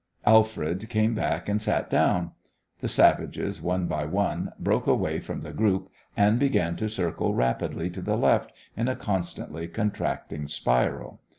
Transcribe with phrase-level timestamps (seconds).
[0.25, 2.31] Alfred came back and sat down.
[2.79, 7.91] The savages, one by one, broke away from the group and began to circle rapidly
[7.91, 11.21] to the left in a constantly contracting spiral.